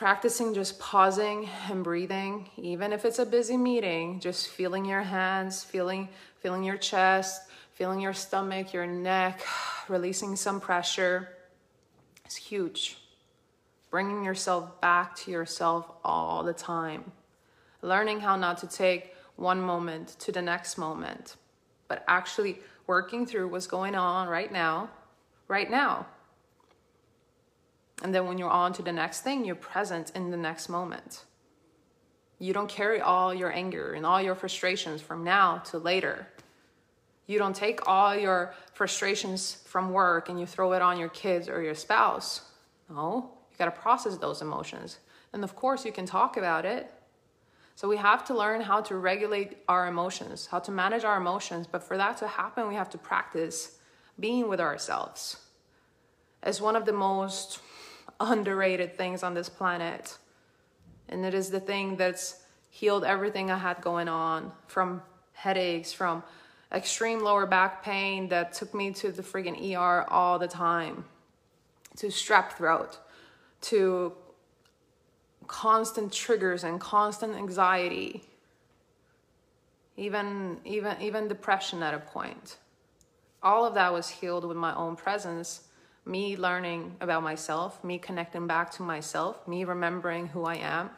practicing 0.00 0.54
just 0.54 0.78
pausing 0.78 1.46
and 1.68 1.84
breathing, 1.84 2.48
even 2.56 2.90
if 2.90 3.04
it's 3.04 3.18
a 3.18 3.26
busy 3.26 3.54
meeting, 3.54 4.18
just 4.18 4.48
feeling 4.48 4.86
your 4.86 5.02
hands, 5.02 5.62
feeling 5.62 6.08
feeling 6.38 6.64
your 6.64 6.78
chest, 6.78 7.42
feeling 7.74 8.00
your 8.00 8.14
stomach, 8.14 8.72
your 8.72 8.86
neck, 8.86 9.42
releasing 9.90 10.36
some 10.36 10.58
pressure 10.58 11.28
is 12.26 12.34
huge. 12.34 12.96
Bringing 13.90 14.24
yourself 14.24 14.80
back 14.80 15.14
to 15.16 15.30
yourself 15.30 15.92
all 16.02 16.44
the 16.44 16.54
time. 16.54 17.12
Learning 17.82 18.20
how 18.20 18.36
not 18.36 18.56
to 18.56 18.66
take 18.66 19.14
one 19.36 19.60
moment 19.60 20.16
to 20.20 20.32
the 20.32 20.40
next 20.40 20.78
moment 20.78 21.36
but 21.88 22.02
actually 22.08 22.58
working 22.86 23.26
through 23.26 23.48
what's 23.48 23.66
going 23.66 23.94
on 23.94 24.28
right 24.28 24.50
now, 24.50 24.88
right 25.46 25.70
now. 25.70 26.06
And 28.02 28.14
then 28.14 28.26
when 28.26 28.38
you're 28.38 28.50
on 28.50 28.72
to 28.74 28.82
the 28.82 28.92
next 28.92 29.20
thing, 29.20 29.44
you're 29.44 29.54
present 29.54 30.10
in 30.14 30.30
the 30.30 30.36
next 30.36 30.68
moment. 30.68 31.24
You 32.38 32.52
don't 32.52 32.68
carry 32.68 33.00
all 33.00 33.34
your 33.34 33.52
anger 33.52 33.92
and 33.92 34.06
all 34.06 34.20
your 34.20 34.34
frustrations 34.34 35.02
from 35.02 35.24
now 35.24 35.58
to 35.66 35.78
later. 35.78 36.26
You 37.26 37.38
don't 37.38 37.54
take 37.54 37.86
all 37.86 38.16
your 38.16 38.54
frustrations 38.72 39.62
from 39.66 39.92
work 39.92 40.28
and 40.28 40.40
you 40.40 40.46
throw 40.46 40.72
it 40.72 40.82
on 40.82 40.98
your 40.98 41.10
kids 41.10 41.48
or 41.48 41.62
your 41.62 41.74
spouse. 41.74 42.42
No, 42.88 43.30
you 43.50 43.58
got 43.58 43.66
to 43.66 43.80
process 43.80 44.16
those 44.16 44.40
emotions. 44.40 44.98
And 45.32 45.44
of 45.44 45.54
course, 45.54 45.84
you 45.84 45.92
can 45.92 46.06
talk 46.06 46.36
about 46.36 46.64
it 46.64 46.90
so 47.80 47.88
we 47.88 47.96
have 47.96 48.26
to 48.26 48.34
learn 48.34 48.60
how 48.60 48.82
to 48.82 48.96
regulate 48.96 49.56
our 49.66 49.88
emotions, 49.88 50.44
how 50.50 50.58
to 50.58 50.70
manage 50.70 51.02
our 51.02 51.16
emotions. 51.16 51.66
But 51.66 51.82
for 51.82 51.96
that 51.96 52.18
to 52.18 52.28
happen, 52.28 52.68
we 52.68 52.74
have 52.74 52.90
to 52.90 52.98
practice 52.98 53.78
being 54.18 54.48
with 54.48 54.60
ourselves. 54.60 55.38
As 56.42 56.60
one 56.60 56.76
of 56.76 56.84
the 56.84 56.92
most 56.92 57.60
underrated 58.20 58.96
things 58.96 59.22
on 59.22 59.34
this 59.34 59.48
planet. 59.48 60.16
And 61.08 61.24
it 61.24 61.34
is 61.34 61.50
the 61.50 61.60
thing 61.60 61.96
that's 61.96 62.42
healed 62.68 63.04
everything 63.04 63.50
I 63.50 63.58
had 63.58 63.80
going 63.80 64.08
on 64.08 64.52
from 64.68 65.02
headaches, 65.32 65.92
from 65.92 66.22
extreme 66.72 67.20
lower 67.20 67.46
back 67.46 67.82
pain 67.82 68.28
that 68.28 68.52
took 68.52 68.74
me 68.74 68.92
to 68.92 69.10
the 69.10 69.22
friggin' 69.22 69.74
ER 69.74 70.04
all 70.08 70.38
the 70.38 70.46
time, 70.46 71.04
to 71.96 72.06
strep 72.06 72.52
throat, 72.52 72.98
to 73.62 74.12
constant 75.50 76.12
triggers 76.12 76.62
and 76.62 76.80
constant 76.80 77.34
anxiety 77.34 78.22
even 79.96 80.58
even 80.64 80.96
even 81.00 81.26
depression 81.26 81.82
at 81.82 81.92
a 81.92 81.98
point 81.98 82.56
all 83.42 83.64
of 83.64 83.74
that 83.74 83.92
was 83.92 84.08
healed 84.08 84.44
with 84.44 84.56
my 84.56 84.72
own 84.76 84.94
presence 84.94 85.62
me 86.04 86.36
learning 86.36 86.96
about 87.00 87.22
myself 87.22 87.82
me 87.84 87.98
connecting 87.98 88.46
back 88.46 88.70
to 88.70 88.82
myself 88.82 89.46
me 89.46 89.64
remembering 89.64 90.26
who 90.28 90.44
i 90.44 90.54
am 90.54 90.90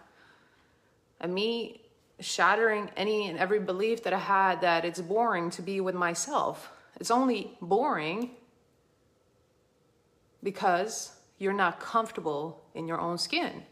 and 1.21 1.35
me 1.35 1.81
shattering 2.21 2.91
any 2.97 3.29
and 3.29 3.39
every 3.39 3.61
belief 3.61 4.03
that 4.03 4.13
i 4.13 4.19
had 4.19 4.61
that 4.61 4.85
it's 4.85 5.01
boring 5.01 5.51
to 5.51 5.63
be 5.63 5.81
with 5.81 5.95
myself 5.95 6.71
it's 7.01 7.11
only 7.11 7.57
boring 7.61 8.31
because 10.43 11.13
you're 11.39 11.53
not 11.53 11.81
comfortable 11.81 12.63
in 12.75 12.87
your 12.87 13.01
own 13.01 13.19
skin 13.19 13.63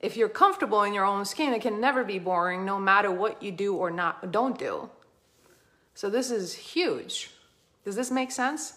if 0.00 0.16
you're 0.16 0.28
comfortable 0.28 0.82
in 0.82 0.92
your 0.92 1.04
own 1.04 1.24
skin, 1.24 1.54
it 1.54 1.62
can 1.62 1.80
never 1.80 2.04
be 2.04 2.18
boring 2.18 2.64
no 2.64 2.78
matter 2.78 3.10
what 3.10 3.42
you 3.42 3.50
do 3.50 3.74
or 3.74 3.90
not 3.90 4.30
don't 4.30 4.58
do. 4.58 4.90
So 5.94 6.10
this 6.10 6.30
is 6.30 6.54
huge. 6.54 7.30
Does 7.84 7.96
this 7.96 8.10
make 8.10 8.30
sense? 8.30 8.74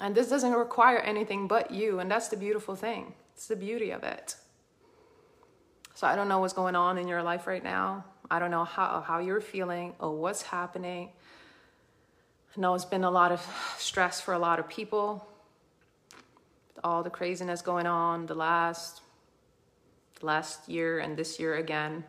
And 0.00 0.14
this 0.14 0.28
doesn't 0.28 0.52
require 0.52 0.98
anything 0.98 1.48
but 1.48 1.70
you, 1.70 1.98
and 1.98 2.10
that's 2.10 2.28
the 2.28 2.36
beautiful 2.36 2.76
thing. 2.76 3.14
It's 3.34 3.48
the 3.48 3.56
beauty 3.56 3.90
of 3.90 4.04
it. 4.04 4.36
So 5.94 6.06
I 6.06 6.14
don't 6.14 6.28
know 6.28 6.38
what's 6.38 6.52
going 6.52 6.76
on 6.76 6.98
in 6.98 7.08
your 7.08 7.22
life 7.22 7.46
right 7.46 7.62
now. 7.62 8.04
I 8.30 8.38
don't 8.38 8.50
know 8.50 8.64
how, 8.64 9.00
how 9.00 9.18
you're 9.18 9.40
feeling 9.40 9.94
or 9.98 10.16
what's 10.16 10.42
happening. 10.42 11.10
I 12.56 12.60
know 12.60 12.74
it's 12.74 12.84
been 12.84 13.04
a 13.04 13.10
lot 13.10 13.32
of 13.32 13.44
stress 13.78 14.20
for 14.20 14.34
a 14.34 14.38
lot 14.38 14.58
of 14.58 14.68
people. 14.68 15.26
All 16.84 17.02
the 17.02 17.10
craziness 17.10 17.62
going 17.62 17.86
on 17.86 18.26
the 18.26 18.34
last 18.34 19.00
last 20.22 20.68
year 20.68 20.98
and 20.98 21.16
this 21.16 21.38
year 21.38 21.56
again, 21.56 22.04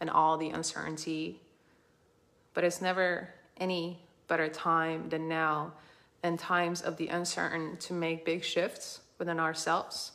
and 0.00 0.10
all 0.10 0.36
the 0.36 0.50
uncertainty. 0.50 1.40
But 2.52 2.64
it's 2.64 2.80
never 2.80 3.28
any 3.56 4.00
better 4.28 4.48
time 4.48 5.08
than 5.08 5.28
now 5.28 5.72
in 6.24 6.38
times 6.38 6.80
of 6.80 6.96
the 6.96 7.06
uncertain 7.08 7.76
to 7.76 7.92
make 7.92 8.24
big 8.24 8.42
shifts 8.42 9.00
within 9.18 9.38
ourselves. 9.38 10.12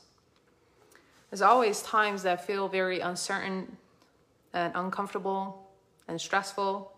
There's 1.30 1.44
always 1.44 1.82
times 1.84 2.24
that 2.24 2.46
feel 2.46 2.68
very 2.68 3.00
uncertain 3.00 3.78
and 4.54 4.74
uncomfortable 4.75 5.70
and 6.08 6.20
stressful 6.20 6.92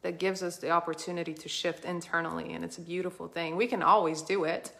that 0.00 0.18
gives 0.18 0.42
us 0.42 0.56
the 0.56 0.70
opportunity 0.70 1.34
to 1.34 1.48
shift 1.48 1.84
internally. 1.84 2.54
And 2.54 2.64
it's 2.64 2.78
a 2.78 2.80
beautiful 2.80 3.28
thing. 3.28 3.56
We 3.56 3.66
can 3.66 3.82
always 3.82 4.22
do 4.22 4.44
it, 4.44 4.72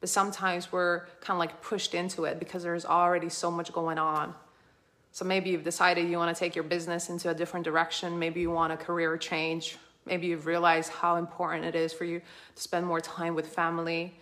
but 0.00 0.10
sometimes 0.10 0.70
we're 0.70 1.06
kind 1.20 1.36
of 1.36 1.38
like 1.38 1.62
pushed 1.62 1.94
into 1.94 2.24
it 2.24 2.38
because 2.38 2.62
there's 2.62 2.84
already 2.84 3.30
so 3.30 3.50
much 3.50 3.72
going 3.72 3.98
on. 3.98 4.34
So 5.12 5.24
maybe 5.24 5.48
you've 5.48 5.64
decided 5.64 6.10
you 6.10 6.18
want 6.18 6.36
to 6.36 6.38
take 6.38 6.54
your 6.54 6.64
business 6.64 7.08
into 7.08 7.30
a 7.30 7.34
different 7.34 7.64
direction. 7.64 8.18
Maybe 8.18 8.40
you 8.42 8.50
want 8.50 8.74
a 8.74 8.76
career 8.76 9.16
change. 9.16 9.78
Maybe 10.06 10.28
you've 10.28 10.46
realized 10.46 10.90
how 10.92 11.16
important 11.16 11.64
it 11.64 11.74
is 11.74 11.92
for 11.92 12.04
you 12.04 12.20
to 12.54 12.62
spend 12.62 12.86
more 12.86 13.00
time 13.00 13.34
with 13.34 13.48
family. 13.48 14.14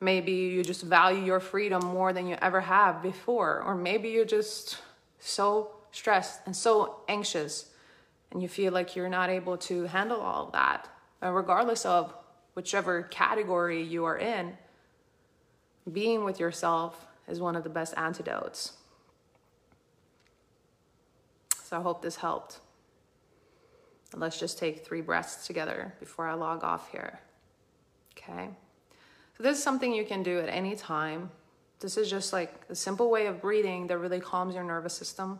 Maybe 0.00 0.32
you 0.32 0.64
just 0.64 0.82
value 0.82 1.24
your 1.24 1.40
freedom 1.40 1.84
more 1.84 2.12
than 2.12 2.26
you 2.26 2.36
ever 2.42 2.60
have 2.60 3.02
before. 3.02 3.62
Or 3.62 3.74
maybe 3.74 4.10
you're 4.10 4.24
just 4.24 4.78
so 5.20 5.70
stressed 5.92 6.40
and 6.44 6.54
so 6.54 7.00
anxious 7.08 7.66
and 8.30 8.42
you 8.42 8.48
feel 8.48 8.72
like 8.72 8.94
you're 8.94 9.08
not 9.08 9.30
able 9.30 9.56
to 9.56 9.84
handle 9.84 10.20
all 10.20 10.46
of 10.46 10.52
that. 10.52 10.88
And 11.22 11.34
regardless 11.34 11.86
of 11.86 12.12
whichever 12.54 13.04
category 13.04 13.82
you 13.82 14.04
are 14.04 14.18
in, 14.18 14.58
being 15.90 16.24
with 16.24 16.38
yourself 16.38 17.06
is 17.26 17.40
one 17.40 17.56
of 17.56 17.64
the 17.64 17.70
best 17.70 17.94
antidotes. 17.96 18.74
So 21.62 21.78
I 21.78 21.82
hope 21.82 22.02
this 22.02 22.16
helped. 22.16 22.60
Let's 24.14 24.38
just 24.38 24.58
take 24.58 24.84
three 24.84 25.00
breaths 25.00 25.46
together 25.46 25.94
before 26.00 26.26
I 26.26 26.34
log 26.34 26.64
off 26.64 26.90
here. 26.90 27.20
Okay. 28.16 28.48
So 29.36 29.42
this 29.42 29.58
is 29.58 29.62
something 29.62 29.92
you 29.92 30.04
can 30.04 30.22
do 30.22 30.40
at 30.40 30.48
any 30.48 30.74
time. 30.74 31.30
This 31.80 31.96
is 31.96 32.10
just 32.10 32.32
like 32.32 32.52
a 32.68 32.74
simple 32.74 33.10
way 33.10 33.26
of 33.26 33.40
breathing 33.40 33.86
that 33.86 33.98
really 33.98 34.20
calms 34.20 34.54
your 34.54 34.64
nervous 34.64 34.94
system. 34.94 35.38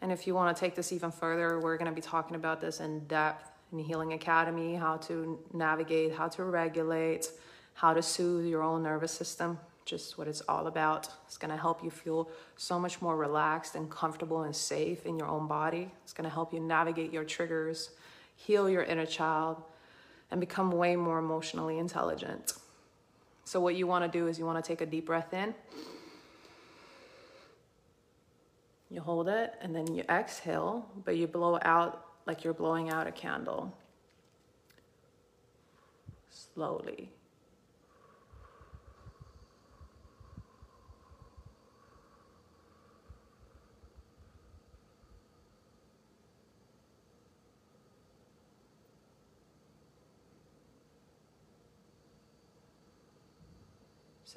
And 0.00 0.12
if 0.12 0.26
you 0.26 0.34
want 0.34 0.56
to 0.56 0.60
take 0.60 0.76
this 0.76 0.92
even 0.92 1.10
further, 1.10 1.58
we're 1.58 1.76
going 1.76 1.90
to 1.90 1.94
be 1.94 2.00
talking 2.00 2.36
about 2.36 2.60
this 2.60 2.78
in 2.78 3.00
depth 3.06 3.50
in 3.72 3.78
Healing 3.78 4.12
Academy 4.12 4.76
how 4.76 4.96
to 4.98 5.38
navigate, 5.52 6.14
how 6.14 6.28
to 6.28 6.44
regulate, 6.44 7.30
how 7.74 7.92
to 7.92 8.02
soothe 8.02 8.46
your 8.46 8.62
own 8.62 8.82
nervous 8.82 9.12
system. 9.12 9.58
Just 9.88 10.18
what 10.18 10.28
it's 10.28 10.42
all 10.42 10.66
about. 10.66 11.08
It's 11.26 11.38
to 11.50 11.56
help 11.56 11.82
you 11.82 11.88
feel 11.88 12.28
so 12.58 12.78
much 12.78 13.00
more 13.00 13.16
relaxed 13.16 13.74
and 13.74 13.90
comfortable 13.90 14.42
and 14.42 14.54
safe 14.54 15.06
in 15.06 15.16
your 15.16 15.26
own 15.26 15.48
body. 15.48 15.90
It's 16.04 16.12
to 16.28 16.34
help 16.34 16.52
you 16.52 16.60
navigate 16.60 17.10
your 17.10 17.24
triggers, 17.24 17.92
heal 18.36 18.68
your 18.68 18.82
inner 18.82 19.06
child, 19.06 19.62
and 20.30 20.40
become 20.40 20.72
way 20.72 20.94
more 20.94 21.18
emotionally 21.18 21.78
intelligent. 21.78 22.52
So, 23.44 23.60
what 23.60 23.76
you 23.76 23.86
want 23.86 24.04
to 24.04 24.18
do 24.18 24.26
is 24.26 24.38
you 24.38 24.44
want 24.44 24.62
to 24.62 24.68
take 24.68 24.82
a 24.82 24.86
deep 24.86 25.06
breath 25.06 25.32
in. 25.32 25.54
You 28.90 29.00
hold 29.00 29.28
it 29.28 29.54
and 29.62 29.74
then 29.74 29.94
you 29.94 30.04
exhale, 30.10 30.86
but 31.06 31.16
you 31.16 31.26
blow 31.26 31.58
out 31.62 32.04
like 32.26 32.44
you're 32.44 32.52
blowing 32.52 32.90
out 32.90 33.06
a 33.06 33.12
candle. 33.12 33.74
Slowly. 36.28 37.10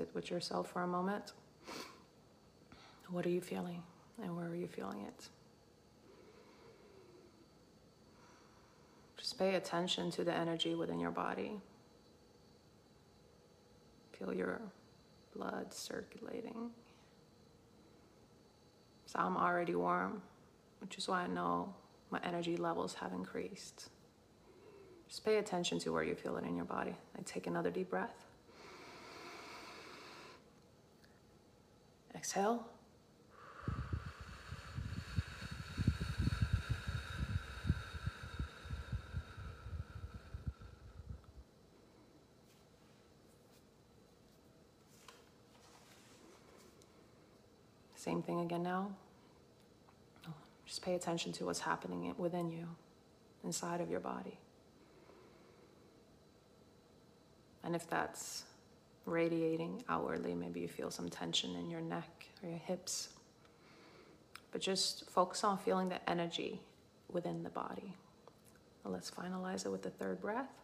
Sit 0.01 0.15
with 0.15 0.31
yourself 0.31 0.71
for 0.71 0.81
a 0.81 0.87
moment. 0.87 1.33
What 3.11 3.23
are 3.23 3.29
you 3.29 3.39
feeling? 3.39 3.83
And 4.19 4.35
where 4.35 4.47
are 4.47 4.55
you 4.55 4.65
feeling 4.65 5.01
it? 5.01 5.29
Just 9.15 9.37
pay 9.37 9.53
attention 9.53 10.09
to 10.09 10.23
the 10.23 10.33
energy 10.33 10.73
within 10.73 10.99
your 10.99 11.11
body. 11.11 11.59
Feel 14.13 14.33
your 14.33 14.59
blood 15.35 15.71
circulating. 15.71 16.71
So 19.05 19.19
I'm 19.19 19.37
already 19.37 19.75
warm, 19.75 20.23
which 20.79 20.97
is 20.97 21.07
why 21.07 21.21
I 21.21 21.27
know 21.27 21.75
my 22.09 22.19
energy 22.23 22.57
levels 22.57 22.95
have 22.95 23.13
increased. 23.13 23.89
Just 25.07 25.23
pay 25.23 25.37
attention 25.37 25.77
to 25.77 25.91
where 25.91 26.03
you 26.03 26.15
feel 26.15 26.37
it 26.37 26.45
in 26.45 26.55
your 26.55 26.65
body. 26.65 26.95
I 27.15 27.21
take 27.23 27.45
another 27.45 27.69
deep 27.69 27.91
breath. 27.91 28.30
Exhale. 32.21 32.63
Same 47.95 48.21
thing 48.21 48.41
again 48.41 48.61
now. 48.61 48.91
Just 50.67 50.83
pay 50.83 50.93
attention 50.93 51.31
to 51.33 51.45
what's 51.45 51.59
happening 51.59 52.13
within 52.19 52.51
you, 52.51 52.67
inside 53.43 53.81
of 53.81 53.89
your 53.89 53.99
body. 53.99 54.37
And 57.63 57.75
if 57.75 57.89
that's 57.89 58.43
radiating 59.05 59.83
outwardly, 59.89 60.33
maybe 60.33 60.59
you 60.59 60.67
feel 60.67 60.91
some 60.91 61.09
tension 61.09 61.55
in 61.55 61.69
your 61.69 61.81
neck 61.81 62.27
or 62.43 62.49
your 62.49 62.59
hips. 62.59 63.09
But 64.51 64.61
just 64.61 65.09
focus 65.09 65.43
on 65.43 65.57
feeling 65.57 65.89
the 65.89 66.09
energy 66.09 66.61
within 67.11 67.43
the 67.43 67.49
body. 67.49 67.93
let's 68.85 69.11
finalize 69.11 69.65
it 69.65 69.69
with 69.69 69.83
the 69.83 69.89
third 69.89 70.19
breath. 70.21 70.60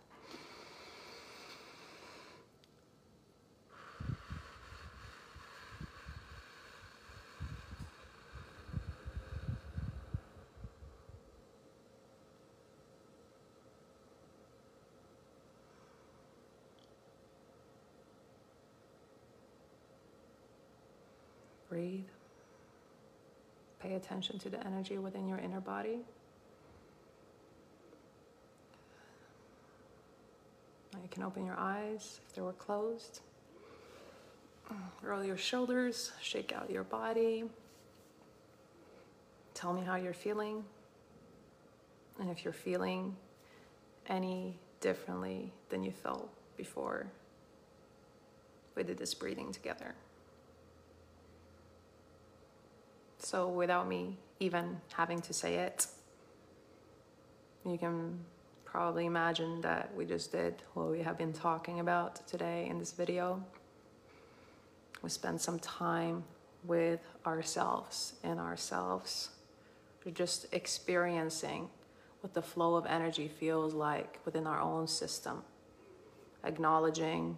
Breathe. 21.77 22.05
Pay 23.79 23.93
attention 23.93 24.39
to 24.39 24.49
the 24.49 24.59
energy 24.65 24.97
within 24.97 25.27
your 25.27 25.37
inner 25.37 25.61
body. 25.61 25.99
Now 30.91 30.99
you 31.03 31.07
can 31.11 31.21
open 31.21 31.45
your 31.45 31.55
eyes 31.55 32.19
if 32.27 32.33
they 32.33 32.41
were 32.41 32.53
closed. 32.53 33.19
Roll 35.03 35.23
your 35.23 35.37
shoulders, 35.37 36.13
shake 36.19 36.51
out 36.51 36.71
your 36.71 36.83
body. 36.83 37.43
Tell 39.53 39.71
me 39.71 39.83
how 39.83 39.97
you're 39.97 40.13
feeling. 40.13 40.63
And 42.19 42.31
if 42.31 42.43
you're 42.43 42.53
feeling 42.53 43.15
any 44.07 44.57
differently 44.81 45.51
than 45.69 45.83
you 45.83 45.91
felt 45.91 46.27
before 46.57 47.05
we 48.75 48.81
did 48.81 48.97
this 48.97 49.13
breathing 49.13 49.51
together. 49.51 49.93
So 53.27 53.49
without 53.49 53.89
me 53.89 54.15
even 54.39 54.79
having 54.93 55.19
to 55.23 55.33
say 55.33 55.55
it, 55.55 55.87
you 57.65 57.77
can 57.77 58.19
probably 58.63 59.05
imagine 59.05 59.59
that 59.59 59.93
we 59.93 60.05
just 60.05 60.31
did 60.31 60.63
what 60.75 60.89
we 60.89 61.01
have 61.01 61.17
been 61.17 61.33
talking 61.33 61.81
about 61.81 62.25
today 62.25 62.67
in 62.69 62.79
this 62.79 62.93
video. 62.93 63.43
We 65.01 65.09
spent 65.09 65.41
some 65.41 65.59
time 65.59 66.23
with 66.63 67.01
ourselves 67.25 68.13
and 68.23 68.39
ourselves, 68.39 69.31
We're 70.05 70.13
just 70.13 70.45
experiencing 70.53 71.67
what 72.21 72.33
the 72.33 72.41
flow 72.41 72.75
of 72.75 72.85
energy 72.85 73.27
feels 73.27 73.73
like 73.73 74.21
within 74.23 74.47
our 74.47 74.61
own 74.61 74.87
system, 74.87 75.43
acknowledging, 76.45 77.37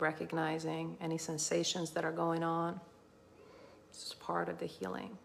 recognizing 0.00 0.96
any 1.00 1.16
sensations 1.16 1.90
that 1.90 2.04
are 2.04 2.10
going 2.10 2.42
on. 2.42 2.80
This 3.94 4.06
is 4.08 4.14
part 4.14 4.48
of 4.48 4.58
the 4.58 4.66
healing. 4.66 5.16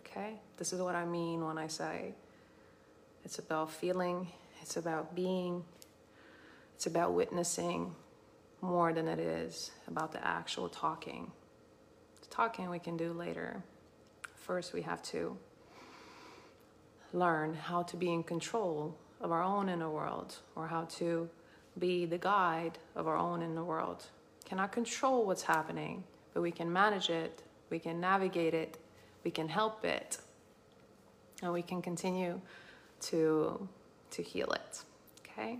Okay? 0.00 0.34
This 0.58 0.74
is 0.74 0.82
what 0.82 0.94
I 0.94 1.06
mean 1.06 1.46
when 1.46 1.56
I 1.56 1.66
say 1.66 2.12
it's 3.24 3.38
about 3.38 3.72
feeling, 3.72 4.28
it's 4.60 4.76
about 4.76 5.14
being, 5.14 5.64
it's 6.74 6.86
about 6.86 7.14
witnessing 7.14 7.94
more 8.60 8.92
than 8.92 9.08
it 9.08 9.18
is 9.18 9.70
about 9.86 10.12
the 10.12 10.24
actual 10.26 10.68
talking. 10.68 11.30
The 12.20 12.26
talking 12.28 12.68
we 12.68 12.78
can 12.78 12.98
do 12.98 13.14
later. 13.14 13.62
First, 14.34 14.74
we 14.74 14.82
have 14.82 15.02
to 15.04 15.38
learn 17.14 17.54
how 17.54 17.82
to 17.84 17.96
be 17.96 18.12
in 18.12 18.22
control 18.22 18.94
of 19.22 19.32
our 19.32 19.42
own 19.42 19.70
inner 19.70 19.90
world 19.90 20.36
or 20.54 20.68
how 20.68 20.84
to 20.98 21.30
be 21.78 22.04
the 22.04 22.18
guide 22.18 22.78
of 22.94 23.08
our 23.08 23.16
own 23.16 23.40
inner 23.40 23.64
world. 23.64 24.04
Cannot 24.44 24.70
control 24.70 25.24
what's 25.24 25.42
happening, 25.42 26.04
but 26.34 26.42
we 26.42 26.50
can 26.50 26.70
manage 26.70 27.08
it, 27.08 27.42
we 27.70 27.78
can 27.78 28.00
navigate 28.00 28.54
it, 28.54 28.78
we 29.24 29.30
can 29.30 29.48
help 29.48 29.84
it, 29.84 30.18
and 31.42 31.52
we 31.52 31.62
can 31.62 31.82
continue 31.82 32.40
to 33.00 33.68
to 34.10 34.22
heal 34.22 34.50
it. 34.52 34.82
Okay? 35.20 35.58